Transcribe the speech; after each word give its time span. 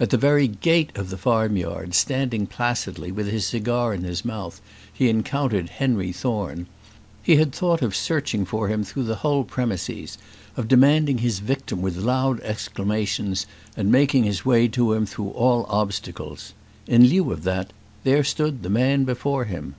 At 0.00 0.08
the 0.08 0.16
very 0.16 0.48
gate 0.48 0.88
of 0.96 1.10
the 1.10 1.18
farm 1.18 1.58
yard, 1.58 1.92
standing 1.92 2.46
placidly 2.46 3.12
with 3.12 3.28
his 3.28 3.44
cigar 3.44 3.92
in 3.92 4.04
his 4.04 4.24
mouth, 4.24 4.58
he 4.90 5.06
encountered 5.10 5.68
Henry 5.68 6.12
Thorne. 6.12 6.66
He 7.22 7.36
had 7.36 7.52
thought 7.52 7.82
of 7.82 7.94
searching 7.94 8.46
for 8.46 8.68
him 8.68 8.84
through 8.84 9.02
the 9.04 9.16
whole 9.16 9.44
premises, 9.44 10.16
of 10.56 10.66
demanding 10.66 11.18
his 11.18 11.40
victim 11.40 11.82
with 11.82 11.98
loud 11.98 12.40
exclamations, 12.40 13.44
and 13.76 13.92
making 13.92 14.24
his 14.24 14.46
way 14.46 14.66
to 14.68 14.94
him 14.94 15.04
through 15.04 15.28
all 15.32 15.66
obstacles. 15.68 16.54
In 16.86 17.06
lieu 17.10 17.30
of 17.30 17.42
that, 17.42 17.70
there 18.02 18.24
stood 18.24 18.62
the 18.62 18.70
man 18.70 19.04
before 19.04 19.44
him. 19.44 19.74